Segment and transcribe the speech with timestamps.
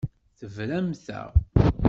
[0.39, 1.29] Tebramt-aɣ.